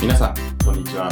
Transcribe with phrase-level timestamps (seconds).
[0.00, 0.34] 皆さん、
[0.64, 1.10] こんにちは。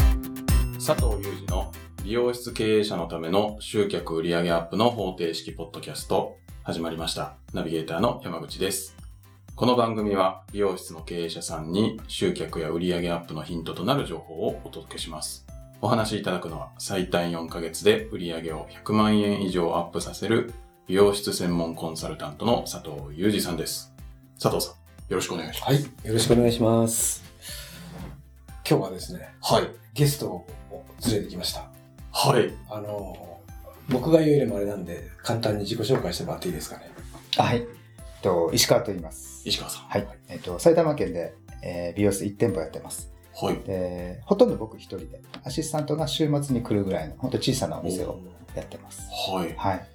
[0.77, 1.71] 佐藤祐二の
[2.03, 7.35] 美容室経営者のための集客売上アップの方程式ポッドキャスト始まりました。
[7.53, 8.97] ナビゲーターの山口です。
[9.55, 15.45] この番組は美容室の経営者さんに集客や売上アップのヒントとなる情報をお届けします。
[15.83, 20.55] お話しいただくのは最短4ヶ月で売上を100万円以上アップさせる
[20.87, 23.93] 美容室専門コンサルタントの佐藤祐二さんです。
[24.41, 24.77] 佐藤さん、
[25.11, 25.73] よろしくお願いします。
[25.75, 27.28] はい、よろしくお願いします。
[28.69, 29.71] 今日はですね、はい。
[29.95, 30.47] ゲストを
[31.07, 31.71] 連れてきました。
[32.13, 32.53] はい。
[32.69, 33.41] あの、
[33.89, 36.91] 僕が言うよりもあれなんで、簡単に自己紹介してもらっていいですかね。
[37.39, 37.59] はい。
[37.59, 37.67] えっ
[38.21, 39.41] と、石川と言います。
[39.49, 39.85] 石川さん。
[39.85, 40.07] はい。
[40.29, 41.33] えっと、埼玉県で、
[41.63, 43.11] えー美容室1店舗やってます。
[43.35, 43.57] はい。
[43.61, 48.21] で、ほとんど僕一人で、アシスタントが週末に来るぐらいの、本当小さなお店を
[48.55, 49.09] やってます。
[49.33, 49.55] はい。
[49.57, 49.87] はい。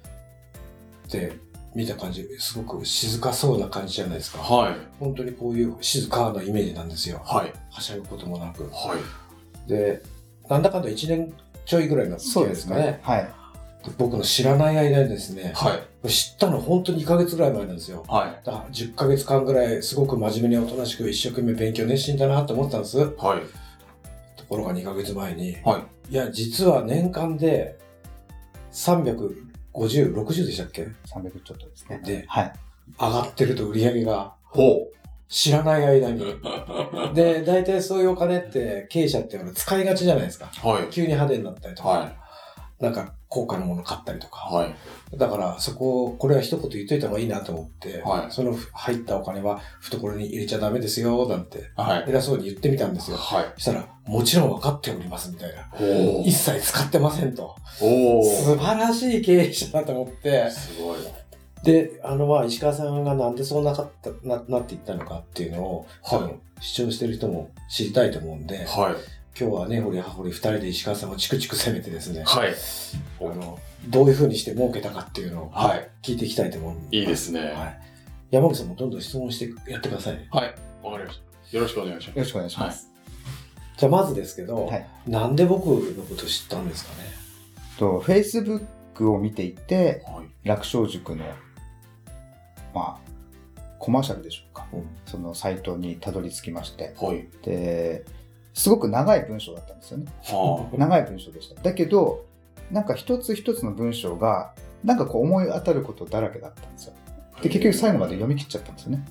[1.12, 1.36] で、
[1.74, 4.38] 見た感じ、すごく静かそうな感じじゃないですか。
[4.38, 4.76] はい。
[5.00, 7.20] 本当にこういう静かなイメージなんですよ。
[7.24, 7.52] はい。
[7.70, 8.64] はしゃぐこともなく。
[8.64, 8.96] は
[9.66, 9.68] い。
[9.68, 10.02] で、
[10.48, 11.32] なんだかんだ1年
[11.64, 13.00] ちょいぐらいの付き合いですかね。
[13.02, 13.24] はい。
[13.84, 16.08] で僕の知らない間にですね、はい。
[16.08, 18.04] 知ったの本当に2ヶ月ぐらい前なんですよ。
[18.08, 18.46] はい。
[18.46, 22.98] だから10ヶ月間ぐらいすごく真面目におとなしく一生懸命勉強熱心だなと思ってたんです。
[22.98, 23.14] はい。
[24.36, 26.12] ところが2ヶ月前に、はい。
[26.12, 27.78] いや、実は年間で
[29.74, 32.00] 350、60でしたっけ？300ちょっとですね。
[32.04, 32.52] で、はい。
[33.00, 34.88] 上がってると売り上げがほ
[35.28, 36.22] 知らない間に。
[36.22, 36.40] う。
[37.14, 40.46] で、大体そういうお金って経営者って使いがちじゃないですか。
[40.46, 40.88] はい。
[40.90, 42.12] 急に派手になったりとか、は
[42.80, 44.48] なんか高価なもの買ったりとか。
[44.50, 44.54] い。
[44.54, 44.74] はい。
[45.16, 52.04] だからそこを、これは一言言っといた方がいいなと思って、はいその入ったお金は懐に入れちゃダメですよ、なんてはい。
[52.08, 53.16] 偉そうに言ってみたんですよ。
[53.16, 53.52] はい。
[53.54, 55.62] そしたら、もちろん分かっておりますみたいな。
[55.70, 57.54] ほ一切使ってませんと。
[57.80, 60.50] お素晴らしい経営者だと思って。
[60.50, 60.98] すごい。
[61.64, 68.94] で、あの、まあ、石川さんがなんでそうなかった、な、なっていったのかっていうのを、はい多分、視聴してる人も知りたいと思うんで、はい。
[69.38, 72.54] 今日はね、ほりはほり二人で石川さんをチクチク攻めてですね、はい。
[73.20, 73.58] あの、
[73.88, 75.90] どういう風にして儲けたかっていうのをはい。
[76.02, 76.98] 聞いていきたいと思うんで。
[76.98, 77.40] いいですね。
[77.40, 77.80] はい。
[78.30, 80.28] 山口さんもどんどん質問してやってくださいね。
[80.30, 80.54] はい。
[80.84, 81.56] わかりました。
[81.56, 82.88] よろしくお願いしまよろしくお願いします。
[83.76, 84.86] じゃあ、まずですけど、はい。
[85.08, 87.08] なんで僕のこと知ったんですかね？
[87.76, 90.12] と、Facebook を見ていて、す。
[90.12, 90.48] はい。
[90.48, 91.24] 楽勝塾の、
[92.72, 93.10] まあ、
[93.80, 94.68] コマーシャルでしょうか。
[94.72, 97.26] うんそのサイトにたどり着きまして、はい。
[97.42, 98.04] で、
[98.54, 100.06] すごく長い文章だったんですよね。
[100.24, 101.60] は長い文章でした。
[101.60, 102.24] だけど、
[102.70, 106.94] なんか一つ一つの文章が、なんかこう思い当たることだらけだったんですよ。
[107.36, 107.40] あ。
[107.42, 109.04] で、結局最後まで読み切っちゃったんですよね。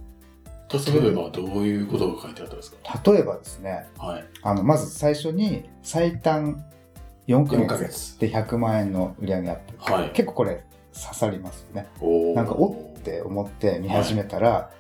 [0.73, 3.11] 例えばどういうことが書いてあったんですか？
[3.11, 4.23] 例えばですね、はい。
[4.41, 6.65] あの、まず最初に最短
[7.27, 8.19] 4ヶ4ヶ月月。
[8.19, 9.91] で100万円の売り上げアップ。
[9.93, 10.09] はい。
[10.13, 11.87] 結構これ刺さりますよね。
[12.33, 14.71] なんか、おって思って見始めたら、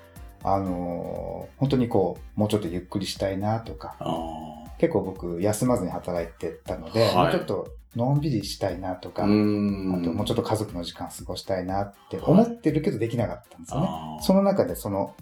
[0.43, 3.95] あのー本当にこう、もうちょっとゆっくりしたいなとか、
[4.77, 9.23] 結構僕休まずに働いてたので、はいもうちょっとのんびりしたいなとか。
[9.23, 13.87] あともうちょっと家族の時間過ごしたいなって思ってるけどできなかったんですよね。
[13.89, 15.15] あーその中でその、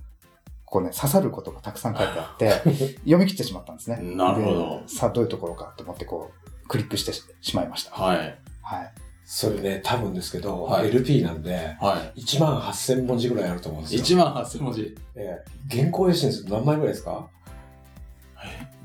[0.65, 2.49] こうね、刺さることがたくさん書いてあって、
[3.03, 3.97] 読み切ってしまったんですね。
[4.01, 6.31] なるほどでさあどういうところかと思ってこ
[6.65, 7.91] う、クリックしてししまいました。
[7.91, 8.17] はい。
[8.61, 8.91] はい。
[9.33, 12.19] それね、多分ですけど、はい LP なんで、はい。
[12.19, 14.01] 1万8000文字ぐらいあると思うんですよ。
[14.03, 14.93] 1万8000文字。
[15.15, 15.39] え
[15.71, 17.29] え原稿用紙にす何枚ぐらいですか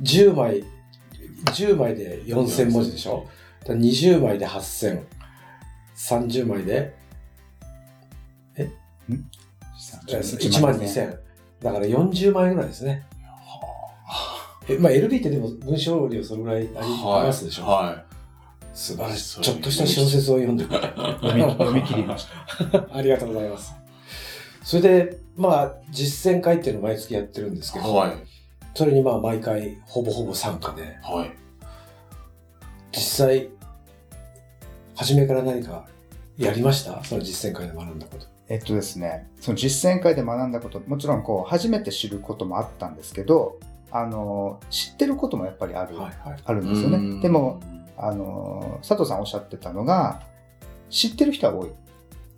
[0.03, 0.63] ?10 枚、
[1.47, 3.27] 10枚で4000文字でしょ？
[3.63, 5.03] だから20枚で8000、
[5.97, 6.95] 30枚で
[10.07, 11.19] 1万2000。
[11.61, 13.05] だから40枚ぐらいですね。
[14.69, 17.27] えまあ LP ってでも文章量それぐらいありはい。
[17.27, 18.05] ますでしょ、は
[18.77, 19.25] 素晴らしい。
[19.25, 22.27] そうちょっとした小説を読んでくれ 読み切りまし
[22.71, 22.87] た。
[22.95, 23.75] ありがとうございます。
[24.63, 27.83] それで、まあ、実践会っていうのを毎月やってるんですけい。
[27.83, 28.13] ど、はい。
[28.75, 31.33] それにまあ毎回ほぼほぼ参加で、はい。
[32.93, 33.49] 実際、
[34.95, 35.87] 初めから何か
[36.37, 37.03] やりました？
[37.05, 38.27] その実践会で学んだこと。
[38.49, 43.59] えっとですね、その実践会で学んだこと、もちろんこう、初めて知ることもあったんですけど、
[43.91, 46.39] あの、知ってることもやっぱりある、はいはい。
[46.45, 47.21] あるんですよね。
[47.21, 47.61] でも、、
[47.97, 50.23] あの、佐藤さんおっしゃってたのが、
[50.91, 51.71] 知ってる人は多い。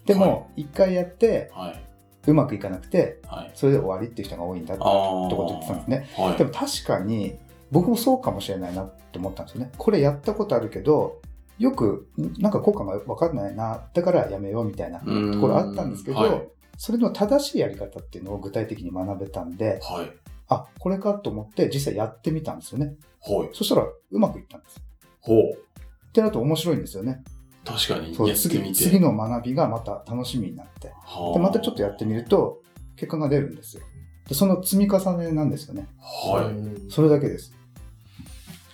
[0.07, 1.85] ではも、一回やって、はい。
[2.27, 3.51] うまくいかなくて、はい。
[3.55, 6.09] それで終わりっていう人が多いんだってあーとこ言ってたんですね。
[6.17, 6.37] はい。
[6.37, 7.39] でも確かに、
[7.71, 9.71] 僕もそうかもしれないなって思ったんですよね。
[9.77, 11.21] これやったことあるけど、
[11.59, 16.49] よく、んなんか効果が分かんないな、だからやめようみたいなとうんころあったんですけど、はい
[16.81, 20.13] それの正しいやり方っていうのを具体的に学べたんで、はい。
[20.47, 22.95] あ、これかと思って実際やってみたんですよね。
[23.21, 23.51] はい。
[23.53, 24.81] そしたらうまくいったんです。
[25.21, 25.53] ほう。
[25.53, 27.23] ってなると面白いんですよね。
[27.65, 28.75] 確かにそうやってみて。
[28.75, 30.89] 次次の学びがまた楽しみになって。
[30.89, 32.63] はあで、またちょっとやってみると、
[32.97, 33.83] 結果が出るんですよ。
[34.29, 35.89] でその積み重ねなんですよね。
[36.01, 36.45] はい。
[36.47, 37.55] うんそれだけです。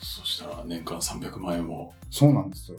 [0.00, 1.92] そしたら年間300万円も。
[2.10, 2.78] そうなんですよ。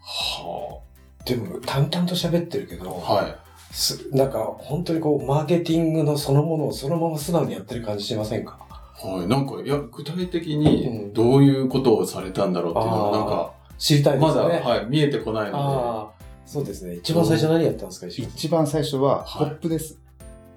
[0.00, 0.80] は
[1.24, 3.12] でも、淡々と喋ってるけど、あ。
[3.14, 3.36] はい。
[3.70, 8.58] すなんか、本当にこう、マーケティングのそのものをそのまま素直にやってる感じしませんか？
[9.08, 9.28] はい。
[9.28, 14.60] なんか、いや、具体的うにんどういうことをされたんだろうっていうのは、なんか、知りたいでますだ、よね。
[14.60, 16.94] はい、見えてこないのああ、そうですね。
[16.96, 19.94] 一番最初何やったんですか、一番最初は、はいポップです。
[19.94, 20.00] で、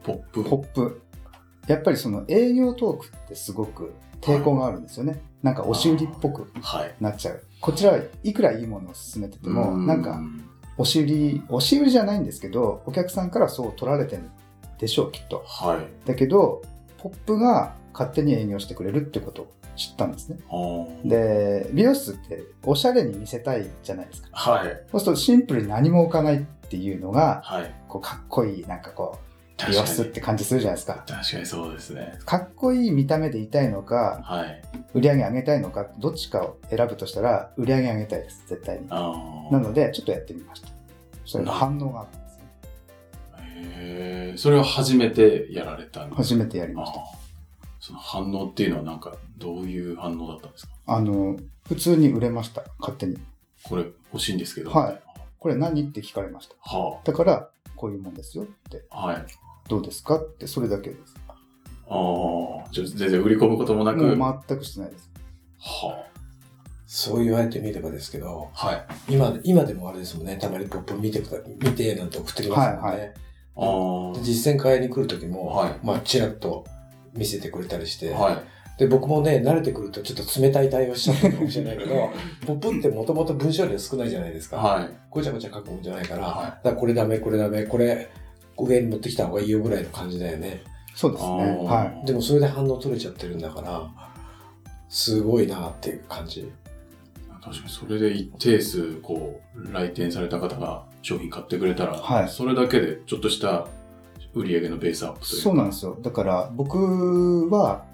[0.03, 0.44] ポップ。
[0.44, 1.01] ポップ。
[1.68, 5.19] やっぱりその営業トークってすごく抵抗があるんですよね。
[5.42, 6.95] なんか押し売りっぽくはい。
[7.01, 7.42] なっちゃう。
[7.62, 10.19] こちらはいくらいいものを勧めてても、うなんか、
[10.77, 14.24] 押し売り、押し売りじゃないんですけど、お客さんからそう取られてる
[14.77, 15.44] でしょう、きっと。
[15.47, 16.07] はい。
[16.07, 16.62] だけど、
[16.97, 19.47] ポップが勝手に営業してくれるってことを
[19.77, 20.38] 知ったんですね。
[21.06, 24.30] で、美容室っておしゃれに見せたいじゃないですか。
[24.33, 24.68] はい。
[24.92, 27.74] そうするとシンプルに何も置かないっていうのが、はい。
[27.88, 30.12] こうかっこいい、なんかこう、美容室っに。
[30.12, 31.03] て感じするじゃないですか。
[31.07, 32.19] 確かにそうですね。
[32.25, 34.62] かっこいい見た目でいたいのか、はい。
[34.94, 38.88] 売り上げ上げたいのか、どっちかを選ぶとしたら、売り上げ上げたいです、絶対に。
[38.89, 40.68] なので、ちょっとやってみました。
[41.25, 42.44] それの反応があったんですね。
[43.77, 47.25] へえ、それを初めてやられたんです初めてやりあました。
[47.86, 50.74] ーその反応っていうのはなんか、どういう反応だったんですか？
[50.88, 51.38] あの、
[51.68, 53.18] 普通に売れました、勝手に。
[53.64, 54.72] これ欲しいんですけど。
[54.72, 55.02] はい
[55.38, 55.84] これ何？
[55.84, 56.56] って聞かれました。
[56.62, 59.06] はだから、こういうもんですよって、あ。
[59.06, 59.26] はい。
[59.70, 60.16] どうですか？
[60.16, 61.16] って、それだけです。
[61.88, 61.94] あ
[62.66, 62.68] あ。
[62.72, 64.04] じゃあ全然売り込むこともなく。
[64.16, 65.12] もう全くしてないです。
[65.60, 66.04] は
[66.88, 68.68] そう言われてみればですけど、あ。
[68.68, 68.86] はい。
[69.08, 72.98] 今、今でもあれですもんね、たまにポップ見てくだ、見てなんて送ってきますもんね。
[72.98, 73.06] はいは
[73.58, 74.18] ああ。
[74.18, 76.66] で実践会に来るときも、はいまあ、ちらっと
[77.16, 78.34] 見せてくれたりして、は
[78.78, 78.80] い。
[78.80, 82.12] で、僕もね、慣れてくるとちょっと冷たい対応しちゃってるかもしれないけど、
[82.46, 84.58] ポップってもともと文章量少ないじゃないですか。
[84.58, 84.90] はい。
[85.10, 88.10] ごちゃごちゃ書くもんじゃないから、はだからこれダメ、これダメ、これ
[88.58, 90.62] 上に持ってきた方がいいよぐらいの感じだよね。
[90.94, 91.30] そうですね。
[91.30, 92.06] はい。
[92.06, 93.90] でもそれで反応取れちゃってるんだから、
[94.90, 96.52] すごいなっていう感じ。
[97.42, 103.68] 確かにそれで一定数、こう、来店された方が商品買ってくれたら、はいそれだけでちょっとした
[104.36, 105.98] 売り上げのベースアップというかそうなんですよ。
[106.02, 107.86] だから、僕は、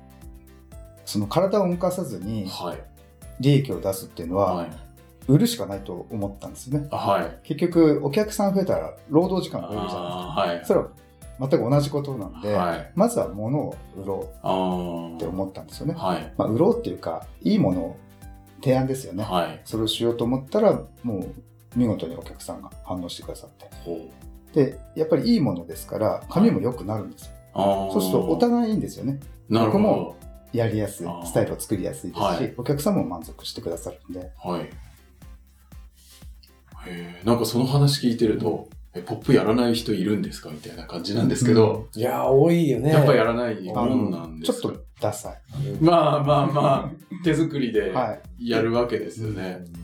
[1.05, 2.77] その体を動かさずにはい。
[3.39, 4.69] 利益を出すっていうのは、はい。
[5.27, 6.87] 売るしかないと思ったんですよね。
[6.91, 7.39] あはい。
[7.43, 10.41] 結局、お客さん増えたら、労働時間が増えるじゃないですか。
[10.41, 10.65] はい。
[10.65, 10.87] それは
[11.39, 12.91] 全く同じことなんで、はい。
[12.95, 15.29] まずは物を売ろあうってあ。
[15.29, 15.93] 思ったんですよね。
[15.95, 16.33] はい。
[16.37, 17.97] まあ、売ろうっていうか、いいものを
[18.63, 19.23] 提案ですよね。
[19.23, 19.61] はい。
[19.63, 21.27] それをしようと思ったら、もう
[21.75, 23.69] 見事にお客さんが反応してくださって。
[24.53, 27.31] で、やっぱりいいものですから、髪も良くなるんですよ。
[27.53, 27.91] ああ。
[27.93, 29.19] そうするとお互いいいんですよね。
[29.49, 30.15] なるほ僕も
[30.53, 34.49] やりやすいスタイルを作りやすいですし、はいお客さんも満足してくださるんで、ど。
[34.49, 34.61] はい。
[34.63, 34.67] へ
[36.87, 40.49] え、なんかその話聞いてると、え、ポップやらない人いるんですか？
[40.49, 42.91] みたいな感じなんですけど、いやー、多いよね。
[42.91, 44.59] やっぱやらないもんなんですか？
[44.61, 45.41] ちょっとダサい。
[45.79, 48.49] まあまあまあ、手作りではい。
[48.49, 49.63] やるわけですよね。
[49.63, 49.80] ま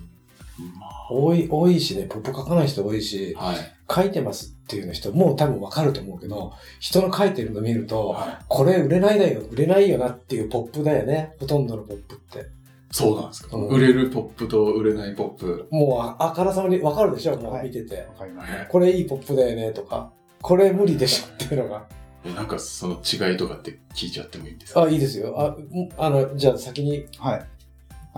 [1.10, 3.58] 多い、多いしね、ポップ書かない人多いし、あ、はい。
[3.90, 8.46] 書いてますっていうの人、もう多分わかると思うけど、人の書いてるの見ると、はい。
[8.48, 11.36] これ売れないだよ、売れないよなっていうポップだよね。
[11.40, 12.46] ほとんどのポップって。
[12.92, 13.56] そうなんですか。
[13.56, 15.68] うん売れるポップと売れないポップ。
[15.72, 17.98] もうああからさまにわかるでしょ、もうはい見てて。
[17.98, 18.52] わかります。
[18.70, 20.12] これいいポップだよねとか、
[20.42, 21.86] これ無理でしょっていうのが。
[22.26, 24.84] え、なんかその違いとかって聞いちゃってもいいんですか？
[24.84, 25.36] あ、いいですよ。
[25.38, 27.46] あ、んあの、じゃあ先に、はい。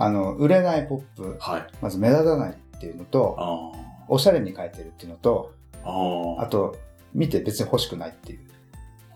[0.00, 1.66] あの、売れないポップ、はい。
[1.82, 3.70] まず目立たないっていうのと、あ
[4.08, 5.52] おしゃれに書いてるっていうのと、
[5.84, 5.90] あ。
[5.90, 6.44] ああ。
[6.44, 6.78] あと、
[7.12, 8.40] 見て別に欲しくないっていう、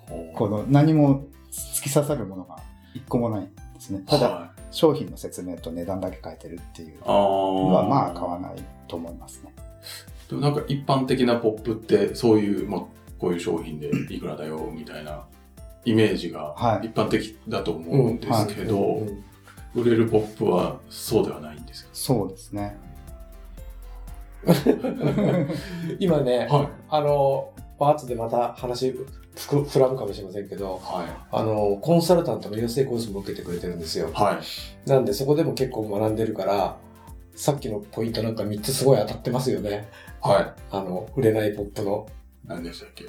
[0.08, 2.58] ほうこの何も突き刺さるものが
[2.92, 4.02] 一個もないんですね。
[4.06, 7.88] ただ、はい商品の説明と値段だけ書いてるっていうあのは、あ。
[7.88, 8.52] まあ買わない
[8.88, 9.54] と思いますね。
[10.28, 12.80] でもなんか一般的なポップってそういう、まあ、
[13.20, 15.26] こういう商品でいくらだよみたいな
[15.84, 19.24] イメージがはい一般的だと思うんですけど、うんうん
[19.74, 21.88] 売れるポップはそうではないんですよ。
[21.92, 22.76] そうですね。
[25.98, 26.68] 今ね、はい。
[26.90, 34.12] あの、まあ後でまた話ふく膨らむかもしれませんけど、はあの、コンサルタントの養成コースも受けてくれてるんですよい。。
[34.12, 34.40] は
[34.86, 34.88] い。
[34.88, 36.76] なんでそこでも結構学んでるから、
[37.34, 39.88] さっきのポイントなんか3つすごい当たってますよね。
[40.20, 42.06] はあの、売れないポップの、
[42.44, 42.48] い。
[42.48, 43.06] 何でしたっけ？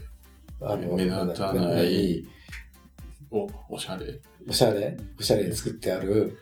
[0.61, 2.25] あの、目立たない
[3.29, 4.19] お、おしゃれ
[4.49, 4.97] おしゃれ？
[5.19, 6.37] おしゃれに作ってある、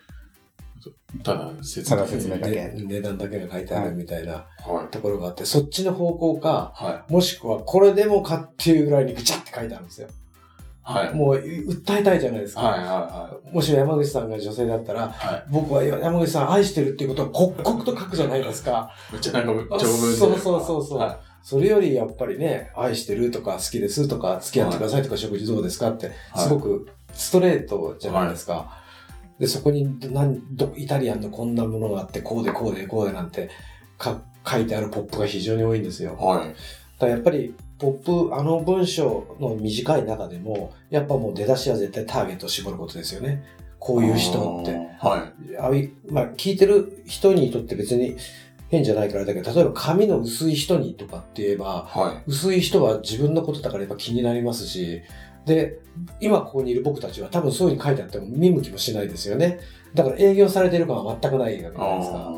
[1.24, 4.92] ただ説ただ説明だけで値段だけが書いてあるみたいなはい。
[4.92, 10.08] ところがあって、そっちの方向か、はもしくはこれでもかっていうぐらいにぐちゃって書いてあるんですよ。
[10.08, 10.12] い。
[10.84, 11.06] はい。
[11.08, 11.16] はい。
[11.16, 12.62] もう訴えたいじゃないですか。
[12.62, 12.80] はい。
[12.80, 15.10] はもし山口さんが女性だったら、い。
[15.10, 15.44] はい。
[15.50, 18.92] 僕は山口さん愛してるっていうことを刻々と書くじゃないですか。
[19.12, 20.18] めっちゃなんか長文で。
[20.18, 28.83] そうそうそうそうはそれよりやっぱりね、愛してるとか好きですとか付き合ってくださいとか食事どうですかって、はいすごくストレートじゃないですか。
[29.40, 33.50] で、そこに何どイタリアンのこんなものがあって、こうでこうでこうでなんて
[33.98, 36.16] か書いてあるポップが非常に多いんですよ。
[36.16, 36.50] はい。
[36.50, 36.54] だ
[37.00, 43.44] からやっぱり、ポップ、あの文章の短い中でも、やっぱもう出だしは絶対ターゲットを絞ることですよね。
[43.80, 44.72] こういう人って。
[45.00, 45.58] はい。
[45.58, 48.16] あいまあ、聞いてる人にとって別に
[48.70, 52.30] 変じゃないからだけど、例えば髪の薄い人にとかって言えば、はい。
[52.30, 55.02] 薄い人は自分のことだからやっぱ気になりますし、
[55.46, 55.80] で、
[56.20, 59.60] 今ここにいる僕たちは多分そういうふうに書いてあっても見向きもしないですよね。
[59.94, 62.34] だから営業されてる感は全くないわけじゃないですか。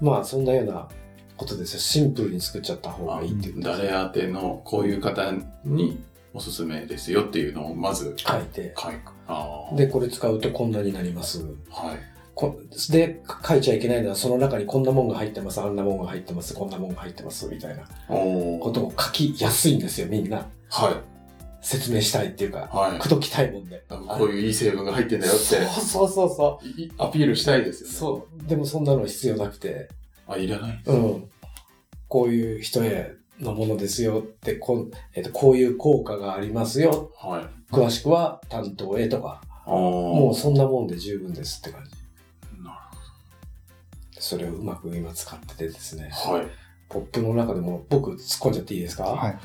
[0.00, 0.88] まあそんなような
[1.36, 1.80] ことですよ。
[1.80, 5.32] シンプルに作っちゃった方がいいっていうことです誰宛てのこういう方
[5.64, 6.02] に
[6.32, 8.74] おすすめですよっていうのをまず書いて。
[8.76, 8.92] 書く。
[9.26, 11.42] あーで、これ使うとこんなになります。
[11.70, 12.14] はい。
[12.34, 20.48] こで、書いちゃいけないのはその中にこんなもんが入ってます、あんなもんが入ってます、こんなもんが入ってます、みたいなことを書きやすいんですよ、みんな。
[20.68, 21.00] は
[21.64, 22.76] 説明したいっていうか、い。
[22.76, 22.98] はい。
[22.98, 23.82] 口説きたいもんで。
[23.88, 27.90] こういういい成分が入ってんだよってそうそうそうそいアピールしたいですよう。
[27.90, 27.98] ね。
[27.98, 28.48] そう。
[28.48, 29.88] でもそんなの必要なくて、
[30.28, 31.30] あ、いらないうん。
[32.06, 37.10] こういう人へのものですよって、こんえっとこういう効果がありますよ。
[37.16, 37.74] はい。
[37.74, 41.90] 詳しくは担当へとか、ももうそんなもんで十分ですって感じ。
[42.62, 42.78] な
[44.18, 46.04] それをうまく今使っててですね。
[46.04, 46.38] るほど。
[46.40, 46.48] はい。
[46.90, 49.38] ポップの中でも僕突っ込んじゃっていいですか、はい。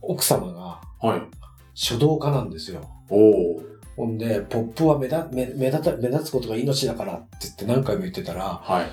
[0.00, 1.22] 奥様がはい。
[1.74, 2.88] 書道家なんですよ。
[3.10, 3.16] お
[3.58, 3.62] お。
[3.96, 8.86] ほんで、ポップは目立目目立た目立つことが命だからって言って何回も言ってたら、はい。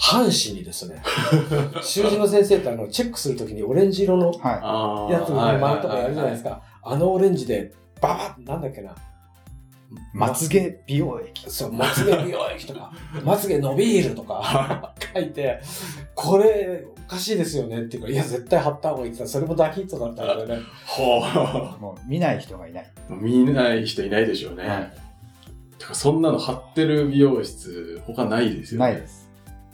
[0.00, 1.02] 半紙にですね、
[1.82, 6.50] 習字の先生ってあの、チェックするときにオレンジ色のはあやつの丸とかやるじゃないですか。
[6.50, 6.62] か。
[6.82, 8.94] あのオレンジで、ババッ、なんだっけな。
[9.90, 10.16] い。
[10.16, 11.50] まつげ美容液。
[11.50, 12.92] そう、まつげ美容液とか、
[13.24, 15.60] まつげ伸びるとか 書いて、
[16.14, 20.58] これおかしいですよねっていうから、いや、絶対貼った方がいいって言ったら、それも大ヒットだったんだよね。
[20.86, 22.90] はもう見ない人がいない。
[23.10, 23.14] あ。
[23.14, 24.68] 見ない人いないでしょうね。
[24.68, 24.92] はい
[25.78, 28.86] てかそんなの貼ってる美容室、他ないですよね。
[28.92, 29.30] ないです。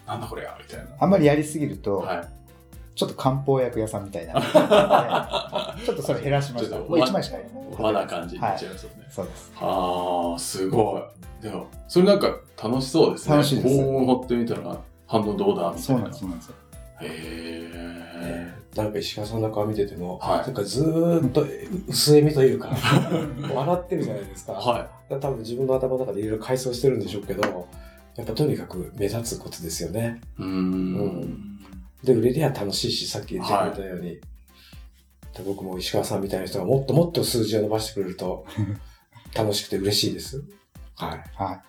[0.06, 0.86] なんだこれやみたいな。
[1.00, 2.28] あんまりやりすぎると、はい。
[2.94, 4.34] ちょっと漢方薬屋さんみたいな。
[5.84, 6.76] ちょっとそれ減らしました。
[6.76, 7.46] ちょっともう1枚しかない。
[7.76, 9.06] 和な感じになっちゃいますよね。
[9.10, 9.52] そうです。
[9.56, 11.42] はあ、すごい。
[11.42, 13.36] でも、それなんか楽しそうですね。
[13.36, 15.78] 楽しいですこう貼ってみたら反応どうだみたいうな。
[15.78, 16.54] そなんです、そうなんですよ。
[17.00, 21.46] へなんか石川さんの顔見てても、はいなんかずーっと
[21.88, 22.70] 薄笑みというか、
[23.54, 24.52] 笑ってるじゃないですか。
[24.52, 24.56] ー。
[24.56, 25.20] はい。
[25.20, 27.68] 多分自分の頭の中でいろいろ回想してるんでしょうけど、
[28.16, 30.20] やっぱとにかく目立つことですよね。
[30.38, 30.44] うー。
[30.44, 31.53] うん
[32.04, 34.20] で、売れりゃ楽しいし、さっき言ってくれたように、
[35.34, 38.46] で僕も石川さんみたいな人がもっともっと数字を伸ばしてくれると
[39.34, 40.44] 楽しくて嬉しいです。
[40.96, 41.24] はい。
[41.34, 41.62] は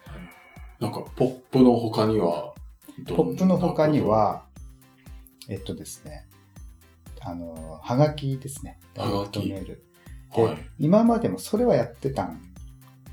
[0.79, 2.53] なんか、ポップの他には、
[2.99, 3.03] い。
[3.05, 4.45] ポップの他に、は、
[5.49, 6.27] えっとですね、
[7.21, 8.79] あの、はがきですね。
[8.95, 9.83] はがきダイレクトメール。
[10.35, 10.57] で、はい。
[10.77, 12.41] 今までもそれはやってたん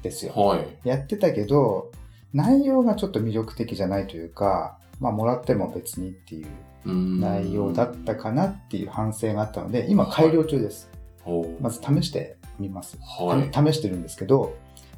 [0.03, 0.35] ですよ。
[0.35, 0.79] はい。
[0.85, 1.93] やってたけど、
[2.35, 6.47] 内容がちょっと魅力的じゃないというか、まあ、もらっても別にっていう
[6.85, 10.91] 内容だったかなっていう反省があったので、今改良中です。
[11.23, 12.99] ほうまず試してみます。
[13.01, 13.73] はい。
[13.73, 14.55] 試してるんですけど、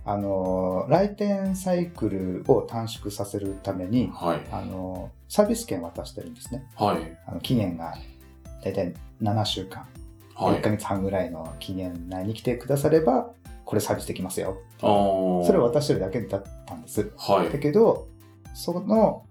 [0.07, 4.41] あのー来店サイクルを短縮させるために、はい。
[4.51, 6.65] あのーサービス券渡してるんですね。
[6.77, 7.17] はい。
[7.27, 7.95] あの期限が
[8.63, 9.87] だいたい7週間、
[10.35, 10.63] 1ヶはい。
[10.63, 13.31] 月半ぐらいの期限内に来てくだされば、
[13.65, 14.59] これサービスできますよ。
[14.81, 17.11] それを渡してるだけだったんです。
[17.17, 17.59] はいだ。
[17.59, 18.07] けど、
[18.55, 19.25] その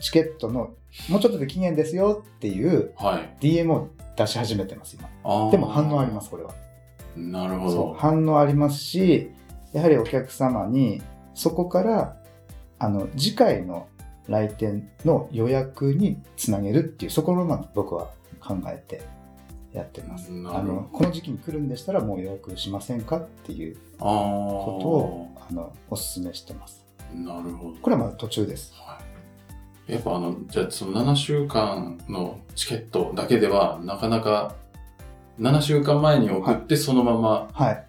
[0.00, 0.70] チケットの
[1.08, 3.36] もうちょっとで期限ですよっていうはい。
[3.40, 5.50] DM を出し始めてます、今。
[5.50, 6.54] でも反応あります、これは。
[7.16, 7.94] なるほど。
[7.98, 9.30] 反応ありますし、
[9.72, 11.02] やはりお客様に
[11.34, 12.16] そこから
[12.78, 13.88] あの次回の
[14.28, 19.02] 来店の予約につなげるっていう、そこのまま僕は考えて
[19.72, 20.30] やってます。
[20.30, 26.84] あのこの時期に来るんでしたらもう予約しませんかっていうあことをあのお勧めしてます。
[27.12, 27.16] あ。
[27.16, 27.78] なるほど。
[27.80, 28.72] これはまだ途中です。
[28.74, 29.07] はい。
[29.88, 34.54] やっぱあの、じゃあその7週間のチケットだけでは、なかなか、
[35.40, 37.84] 7週間前に送ってそのまま、はい。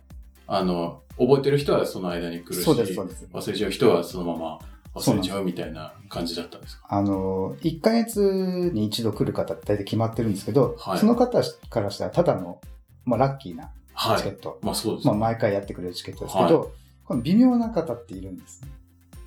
[0.47, 3.27] あの、覚えてる人はその間に来るし、そうです、そうです。
[3.33, 4.59] 忘れちゃう人はそのまま
[4.95, 6.85] 忘れちゃうみたいな感じだったんですか？
[6.89, 12.61] あの、1ヶ月に一度来る方って大体決まってるんですけど、はいその方からしたらただの、
[13.05, 14.17] まあ、ラッキーなはい。
[14.19, 14.59] チケット。
[14.61, 15.21] まあそうですまあ、ね。
[15.21, 16.71] 毎回やってくれるチケットですけど、
[17.03, 18.69] この微妙な方っているんですね。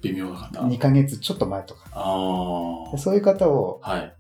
[0.03, 0.61] 微妙な方。
[0.61, 1.91] 2ヶ月ちょっと前とか。
[2.99, 3.91] そういう方をあ。
[3.93, 4.15] はい。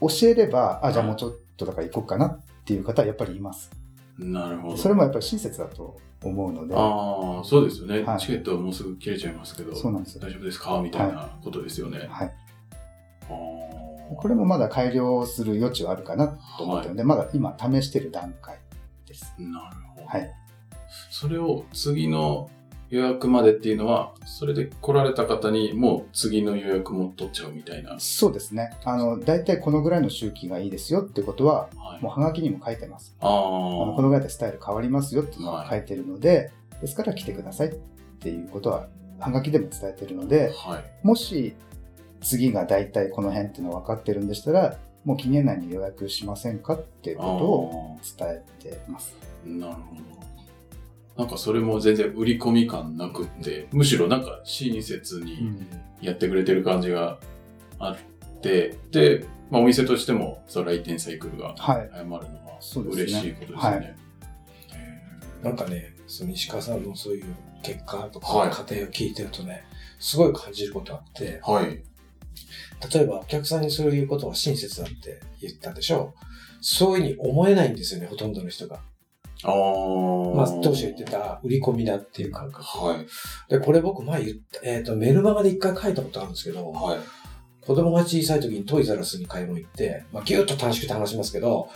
[0.00, 3.70] 教えれば、あ、じゃあはいもうちょっとだから行こうかなっていう方はやっぱりいます。
[4.18, 4.76] なるほど。
[4.76, 10.22] それもやっぱり親切だと思うので、ああ、そうですよね、はいチケットもうすぐ切れちゃいますけど、そうなんですよ。
[10.22, 10.80] 大丈夫ですか？
[10.82, 12.06] みたいなことですよね。
[12.10, 12.34] はい。
[13.30, 18.58] あーこれもまだ改良する余地はあるかなと思ってるので、まだ今試してる段階
[19.06, 19.34] です。
[19.38, 20.06] なるほど。
[20.06, 20.34] はい。
[21.10, 22.48] それを次の
[22.90, 27.96] 予約までっていうのは、それで来られた方にもう次の予約も取っちゃうみたいな。
[27.98, 28.70] そうですね。
[28.84, 32.02] あの、大体このぐらいの周期がいいですよってことは、はい。
[32.02, 33.14] もうハガキにも書いてます。
[33.20, 34.08] ああのこのあ。
[34.08, 37.74] ぐらいでスタイル変わりますよっていうのが書いてるので、ですから来てくださいっ
[38.20, 38.88] ていうことは、
[39.20, 41.06] ハガキでも伝えてるので、はい。
[41.06, 41.54] もし
[42.20, 49.14] 次が大体この辺っていうの分かってるんでしたら、もう期限内に予約しませんかっていうことを伝えてます。
[49.44, 50.17] なるほど。
[51.18, 55.66] なんかそれも全然売り込み感なくって、むしろなんか親切に
[56.00, 57.18] やってくれてる感じが
[57.80, 61.88] あって、で、まあお店としても、その来店サイクルがはい。
[61.90, 62.58] 早まるのは
[62.92, 63.76] 嬉しいことですよね。
[63.76, 63.94] はい
[65.42, 67.24] なんかね、その石川さんのそういう
[67.62, 69.64] 結果とはいか過程を聞いてるとね、
[70.00, 71.82] すごい感じることあって、はい。
[72.92, 76.14] 例えばお客さんにそういうことは親切だって言ったでしょ
[76.60, 78.80] そういうふうに思えないんですよね、ほとんどの人が。
[79.44, 80.36] ああ。
[80.36, 82.62] まあ、当初言ってた売り込みだっていう感覚。
[82.62, 83.06] はい。
[83.50, 86.98] で、これ僕前言った、えっ、と、メルマガで一回書いたことあるんですけど、はい。
[87.64, 91.68] 子供が小さい時にトイザラスに買い物行って、まあ、ぎゅっと短縮って話しますけど、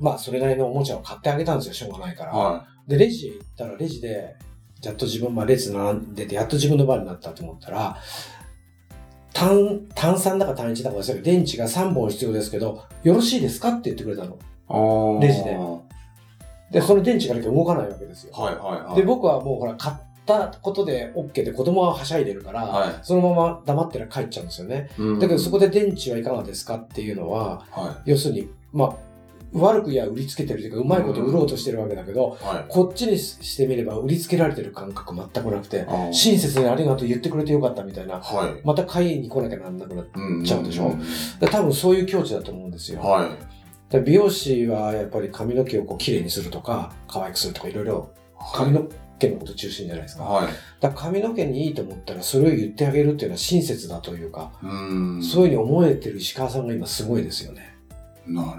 [0.00, 2.32] まあ、それなりのおもちゃを買ってあげたんですよ、しょうがないから。
[2.32, 4.36] はで、レジへ行ったら、レジで、
[4.82, 7.96] やっと自分、まあ、列並んでて、やっと自分の番になったと思ったら、
[9.32, 14.34] 単、単3だか単1だか忘れたけど、電池が3本必要ですけど、よろしいですかって言ってくれたの。
[14.34, 14.38] い。
[14.68, 15.20] ああ。
[15.20, 15.56] レジで
[16.74, 18.32] で、その電池がなきゃ動かないわけですよ。
[18.34, 18.96] はいはいはい。
[18.96, 24.90] で、僕はもうほら、買ったことで OK で子供ははしゃいでるから、はそのまま黙ってら帰っちゃうんですよね。
[24.98, 25.02] い。
[25.02, 28.94] うんだけどそこで電池はいかがですかっていうのは、は要するに、まあ、
[29.52, 32.44] 悪くや売りつけてるというか、うまいこと売ろうとしてるわけだけど、い。
[32.44, 32.64] はい。
[32.68, 38.66] こっちにしてみれば売りつけられてる感覚全くなくて、親切にありがとう言ってくれてよかったみたいな、はい。
[38.66, 40.06] また買いに来なきゃなんなくなっ
[40.44, 41.00] ちゃうでしょん
[41.38, 43.00] で多分そういう境地だと思うんですよ。
[43.00, 43.53] はい。
[43.98, 48.10] で美容師はやっぱり髪の毛をこう綺麗にするとか、可愛くするとかいろいろ
[48.54, 50.24] 髪の毛のこと中心じゃないですか。
[50.24, 50.52] はい。
[50.80, 54.66] だ髪の毛にいいと思ったらそれを言ってあげるっていうのは親切だというか、う
[55.18, 55.22] ん。
[55.22, 57.76] そういうふうに思えてる石川さんが今すごいですよね。
[58.26, 58.54] なるほ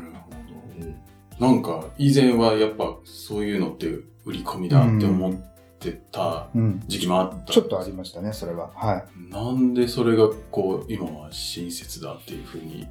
[0.79, 0.95] うん
[1.39, 1.47] ど。
[1.47, 3.87] なんか、以前はやっぱそういうのって
[4.23, 5.33] 売り込みだって思っ
[5.79, 6.81] てたうん。
[6.87, 7.51] 時期もあった。
[7.51, 8.71] ちょっとありましたね、それは。
[8.73, 9.33] はい。
[9.33, 12.87] なんでそれがこう、今は親切だっていうふうに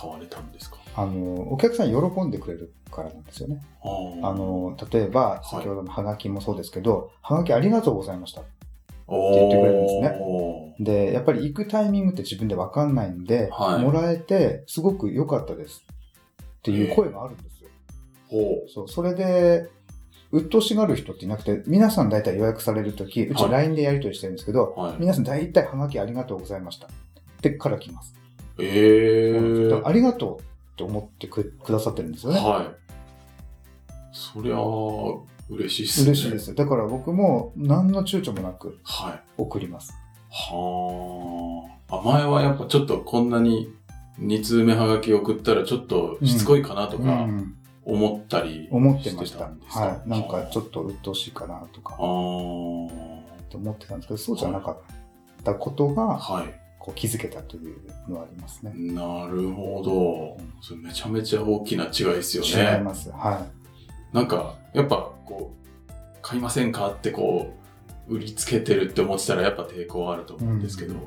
[0.00, 0.76] 変われたんですか？
[1.00, 3.62] あの、お客さん喜んでくれるからなんですよね。
[4.22, 8.42] あの、例えば、先ほどのハガキもそうですけど、ハガキありがとうございました。
[9.06, 10.76] お言ってくれるんですねね。
[11.08, 15.84] で、やっぱり行くタイミングって自分でわかんないんで、はいもらえて、すごく良かったです。
[16.38, 17.70] っていう声があるんですよ。
[18.28, 19.70] ほそう、それで、
[20.32, 24.80] 鬱陶しがる人っていなくて、皆さん大体予約されるとき、うちはい LINE でやり取りしてるんですけど、う。
[24.80, 24.96] はい。
[24.98, 26.86] 皆さん大体ハガキありがとうございました。
[26.86, 26.90] っ
[27.40, 28.14] てから来ます。
[28.58, 30.49] ええだからありがとう
[30.84, 32.40] って思ってくくださってるんですよね。
[32.40, 32.66] はい。
[34.12, 34.60] そりゃあ、
[35.50, 36.06] 嬉しいっすね。
[36.10, 36.38] 嬉しいで。
[36.38, 36.54] す。
[36.54, 39.22] だから僕も何の躊躇もなくはい。
[39.36, 39.92] 送ります。
[40.30, 41.96] はあ。
[41.98, 43.72] あ、前はやっぱちょっとこんなに
[44.20, 49.26] 2通目はがき送ったらちょっとしつこいかなとうかん、思ったり思ってました。
[49.26, 49.80] してたんですか？
[49.80, 50.08] はい。
[50.08, 54.78] なんかちょっっと鬱陶しいかなとかあーって思ってたんですけど、そうじゃなかっ
[55.42, 56.59] たことが、はい。
[56.80, 57.76] こう気づけたという
[58.08, 58.72] のはありますね。
[58.74, 60.44] なるほど。
[60.62, 62.80] それめちゃめちゃ大きな違いですよ違いね。
[62.82, 63.10] ます。
[63.10, 63.46] は
[64.12, 65.52] なんか、やっぱこ
[65.88, 67.52] う、買いませんかってこ
[68.08, 71.00] う、売りつけてるって思ってたらやっぱ抵抗あると思うんですけど、うん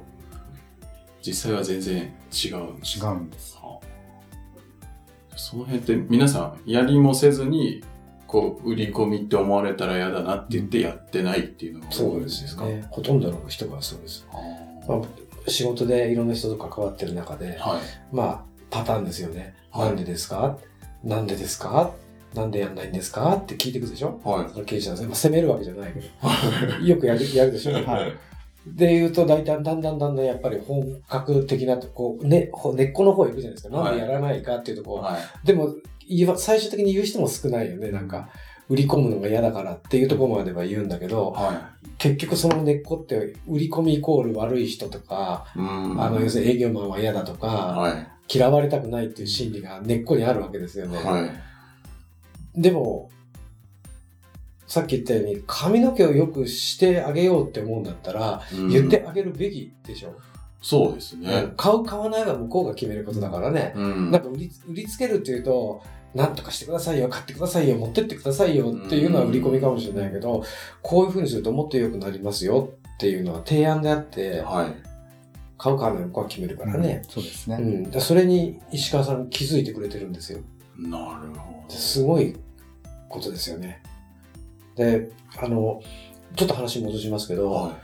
[1.26, 3.02] 実際は全然違うんですい。
[3.02, 3.56] 違うんです。
[3.56, 7.84] はあその辺って皆さんやりもせずに
[8.28, 12.86] こう売り込みって思われたら嫌だなって言ってやってないっていうのがそうで多いですすか、ね。
[12.92, 14.28] ほとんどの人がそうです。
[14.32, 14.36] あ
[14.88, 15.02] まあ、
[15.48, 17.82] 仕事でいろんな人と関わってる中でー、はい。
[18.12, 19.56] まあ、パターンですよね。
[19.72, 19.88] はい。
[19.88, 20.58] なんでですか？
[21.04, 21.92] なんでですか？
[22.34, 23.36] なんでやんないんですか？
[23.36, 24.20] って聞いていくでしょ？
[24.24, 24.66] はい。
[24.66, 25.94] 経営者は、まあ、責めるわけじゃない。
[25.94, 26.86] けど。
[26.86, 27.74] よくやる、やるでしょ？
[27.74, 28.14] はい。
[28.66, 33.76] で言うと、大体だんだんだんだんやっぱり本格的なとこ、ね、ほ根っこの方行くじゃないですか。
[33.76, 35.46] なんでやらないかっていうところ、はい。
[35.46, 35.76] でも、
[36.38, 37.92] 最終的に言う人も少ないよね。
[37.92, 38.30] なんか、
[38.74, 48.08] 売り込むのが嫌だからっていうところまでは言うんだけど、は結局その根っこって、売り込みイコール悪い人とか、あの、要するに営業マンは嫌だとか、はい。
[48.28, 50.98] 嫌われたくないっていう心理が根っこにあるわけですよね。
[50.98, 51.22] は
[52.56, 52.60] い。
[52.60, 53.12] でも、
[54.66, 58.70] さっき言ったように、髪の毛をよくしてあげようって思うんだったら、うん。
[58.70, 60.16] 言ってあげるべきでしょ。
[60.64, 61.54] そうですね。
[61.58, 63.74] 買う買わないは向こうが決めることだからね。
[63.76, 64.12] うん。
[64.12, 70.43] なんか売り売りつけるっていうと、なんとかしてくださいよ、買ってくださいよ、持ってってくださいよっていうのは売り込みかもしれないけど、
[70.82, 74.93] こういう風にするともっと良くなりますよっていうのは提案であって、はい
[75.63, 77.04] 買う買わないは決めるからね。
[77.08, 77.56] そうですね。
[77.58, 77.89] うん。
[77.89, 80.39] だそれに石川さん気づいてくれてるんですよ。
[80.78, 82.36] なるほどすごい
[83.08, 83.82] ことですよね。
[84.76, 85.82] で、あの、
[86.36, 87.78] ちょっと話戻しますけど、は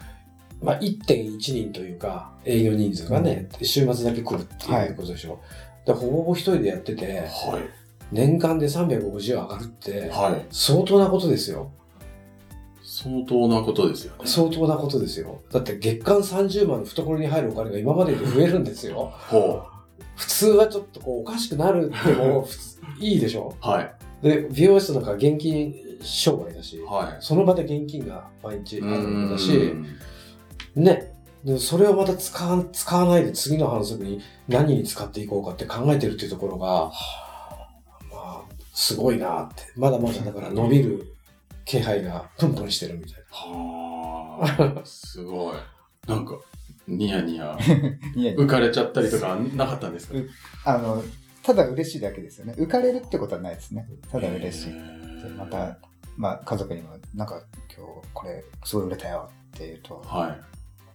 [0.61, 5.39] まあ、1.1人というか、営業人数がね、週末だけ来るっていうことでしょ。
[5.85, 7.78] でほぼほぼ一人でやっててい。、はい。
[8.11, 10.45] 年間で350上がるって、はい。
[10.51, 11.71] 相当なことですよ。
[12.83, 14.23] 相当なことですよね。
[14.25, 15.41] 相当なことですよ。
[15.51, 19.13] だって月間30万の懐に入るお金が今までより増えるんですよ。
[19.29, 19.63] ほ
[20.15, 22.47] 普通はちょっとこうおかしくなるっても
[22.99, 23.65] いいでしょう。
[23.65, 23.93] はい。
[24.21, 27.17] で、美容室なんか現金商売だし、はい。
[27.21, 29.55] その場で現金が毎日あるわけだし、
[30.75, 31.13] うんね。
[31.43, 36.91] でそれをまた使わ使わないで次の反則に何に使っていこうかって考えてるっていうところが、まあ、
[38.79, 39.63] すごいなって。
[39.75, 41.05] まだまだだから伸びる
[41.65, 45.55] 気配がプンプンしてるみたいはあ、すごい。
[46.07, 46.35] なんか、
[46.87, 50.15] ニヤニヤ、浮かれちゃったりとかなかったんですか？
[50.65, 51.03] あの、
[51.43, 52.53] ただ嬉しいだけですよね。
[52.57, 53.85] 浮かれるってことはないですね。
[54.09, 54.73] ただ嬉しい。
[55.37, 55.77] また、
[56.15, 57.43] まあ、家族にも、なんか、
[57.77, 60.41] 今日これ、すごい売れたよって言うと、はい。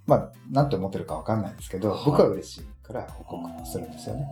[0.06, 4.26] まあ、なんて思ってるかわかんないんですけど、はい僕は嬉しいから報告するんですよね。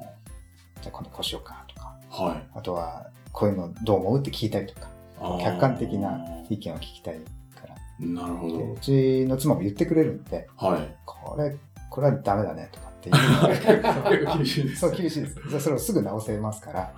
[0.81, 2.49] じゃあ今度こうしようかとか、はい。
[2.55, 4.19] あとは、こういうのどう思う？
[4.21, 4.89] って聞いたりとか、
[5.43, 7.21] 客観的な意見を聞きたい
[7.55, 7.75] から。
[8.07, 8.79] なるほどでう。
[8.79, 10.97] ちの妻も言ってくれるんで、はい。
[11.05, 11.57] これ、
[11.91, 14.37] これはダメだねとかっていう。
[14.37, 14.81] 厳しいです。
[14.81, 15.61] そう、厳しいです。
[15.61, 16.93] それをすぐ直せますから、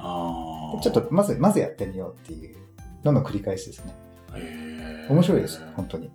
[0.83, 2.57] ちょっと、まず、まずやってみようっていう
[3.05, 3.95] のの繰り返しですね。
[4.35, 6.11] へー面白いです、本当に。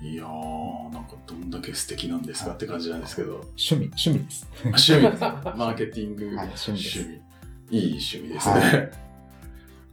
[0.00, 3.34] いやー、なんかどんだけ素敵なんですかって感じなんですけど。
[3.58, 4.48] 趣味、趣味です。
[4.64, 5.20] 趣味です。
[5.22, 6.98] マーケティング、はい趣味です
[7.70, 8.54] いい趣味ですね。
[8.54, 9.07] はい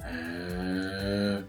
[0.08, 1.46] へー。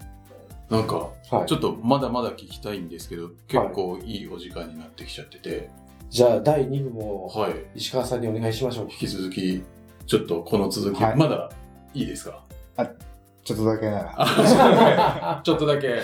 [0.70, 5.70] なんか、はいちょっとまだまだ聞きたいんですけど、結構いいお時間になってきちゃってて、
[6.10, 7.54] じゃあ、第2部もはい。
[7.74, 8.88] 石川さんにお願いしましょう。
[8.90, 9.62] 引き続き、
[10.06, 11.50] ちょっとこの続き、はいまだ
[11.94, 12.42] いいですか？
[13.44, 14.14] ちょっとだけなら。
[14.18, 16.00] あ ちょっとだけ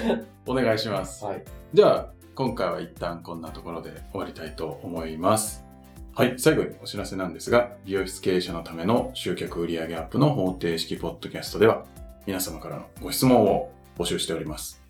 [0.47, 1.25] お願いします。
[1.25, 1.45] はい。
[1.75, 5.65] じゃあ、今回は一旦こんなところで終わりたいと思います。
[6.15, 11.85] はい、最後にお知らせなんですが、美容室経営者のための集客売上アップの方程式ポッドキャストでは、
[12.27, 14.83] 皆様からのご質問を募集しております。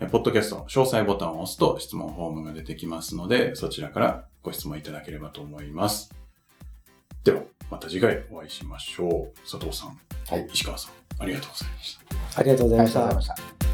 [0.00, 6.12] えポッドキャストの詳細ボタンを押すと質問フォームが出てきますので、そちらからご質問いただければと思います。
[7.22, 9.40] では、また次回お会いしましょう。
[9.50, 11.22] 佐藤さん、はい石川さん。
[11.22, 13.22] ありがとうございましたありがとうございま。
[13.22, 13.73] した。